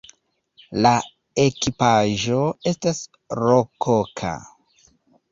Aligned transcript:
La 0.85 0.93
ekipaĵo 1.43 2.39
estas 2.71 3.01
rokoka. 3.41 4.33